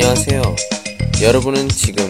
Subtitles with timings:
[0.00, 0.42] 안녕하세요.
[1.22, 2.08] 여러분은 지금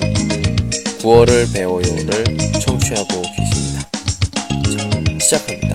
[1.01, 2.25] 9월을 배워요를
[2.61, 3.89] 청취하고 계십니다.
[4.73, 5.75] 자, 시작합니다.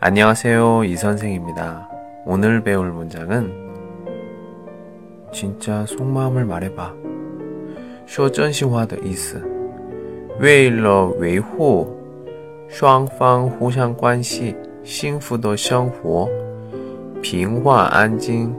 [0.00, 0.84] 안녕하세요.
[0.84, 1.88] 이 선생입니다.
[2.26, 3.52] 오늘 배울 문장은
[5.32, 6.94] 진짜 속마음을 말해봐.
[8.06, 9.42] 说真心话的意思。
[10.40, 11.96] 为了维护
[12.68, 16.28] 双方互相关系、幸福的生活、
[17.22, 18.54] 平缓安静，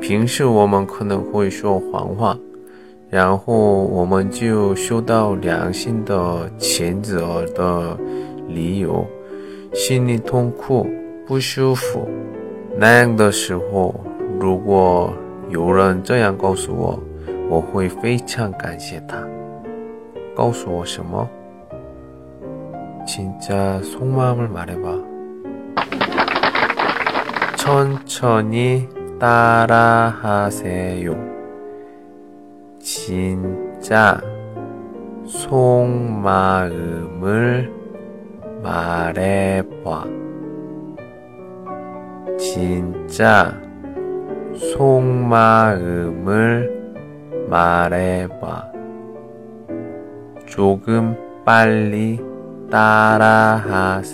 [0.00, 2.38] 平时我们可能会说谎话，
[3.10, 7.96] 然后我们就受到良心的谴责的
[8.48, 9.06] 理由，
[9.72, 10.86] 心里痛苦、
[11.26, 12.08] 不舒服。
[12.76, 13.94] 那样的时候，
[14.40, 15.12] 如果
[15.48, 16.98] 有人这样告诉我，
[17.48, 19.22] 我会非常感谢他。
[20.34, 21.28] 告诉我什么？
[23.06, 24.98] 진짜속마음을말해봐。
[27.69, 31.15] 천천히 따라하세요.
[32.79, 34.19] 진짜
[35.27, 36.41] 속마음을
[38.63, 40.05] 말해봐.
[42.39, 43.55] 진짜
[44.55, 46.25] 속마음을
[47.47, 48.71] 말해봐.
[50.47, 51.15] 조금
[51.45, 52.19] 빨리
[52.71, 54.09] 따라하세요.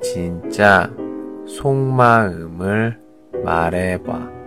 [0.00, 0.88] 진짜
[1.51, 2.99] 속마음을
[3.43, 4.37] 말해봐.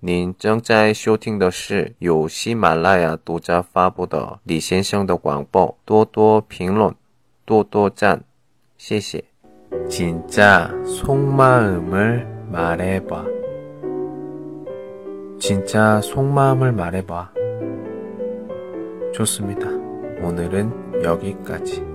[0.00, 6.94] 您正在收听的是有喜马拉雅独家发布的李先生的广播，多多评论，
[7.46, 8.22] 多多赞，
[8.76, 9.24] 谢谢。
[9.88, 13.24] 진짜 속마음을 말해봐.
[15.38, 17.32] 진짜 속마음을 말해봐.
[19.14, 19.66] 좋습니다.
[20.22, 21.87] 오늘은 여기까지.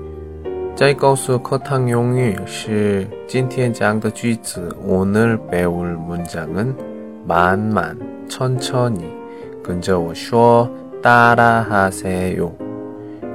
[0.75, 6.73] 再告诉课堂用语是今天讲的句子 오늘 배울 문장은
[7.25, 7.97] 만만
[8.29, 9.03] 천천히
[9.61, 10.69] 跟着我说
[11.01, 12.51] 따라하세요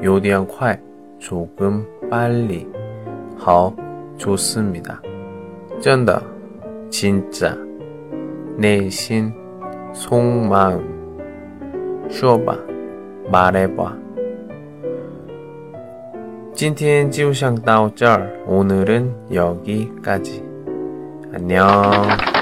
[0.00, 0.78] 有点快
[1.18, 2.66] 조금 빨리
[3.36, 3.74] 好
[4.16, 5.00] 좋습니다
[5.80, 6.22] 真的
[6.90, 7.56] 진짜
[8.56, 9.32] 내신
[9.92, 10.82] 속마음
[12.08, 12.56] 说吧
[13.30, 13.96] 말해봐
[16.58, 20.42] 今天就上到这儿，오늘은여기까지。
[21.32, 22.37] 안녕。